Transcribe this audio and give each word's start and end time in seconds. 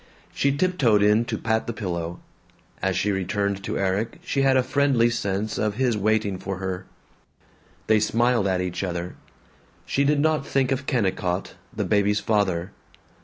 She 0.33 0.51
tiptoed 0.57 1.03
in 1.03 1.25
to 1.25 1.37
pat 1.37 1.67
the 1.67 1.73
pillow. 1.73 2.19
As 2.81 2.97
she 2.97 3.11
returned 3.11 3.63
to 3.63 3.77
Erik 3.77 4.17
she 4.23 4.41
had 4.41 4.57
a 4.57 4.63
friendly 4.63 5.11
sense 5.11 5.59
of 5.59 5.75
his 5.75 5.95
waiting 5.95 6.39
for 6.39 6.57
her. 6.57 6.87
They 7.85 7.99
smiled 7.99 8.47
at 8.47 8.61
each 8.61 8.83
other. 8.83 9.15
She 9.85 10.03
did 10.03 10.19
not 10.19 10.43
think 10.43 10.71
of 10.71 10.87
Kennicott, 10.87 11.53
the 11.71 11.85
baby's 11.85 12.19
father. 12.19 12.71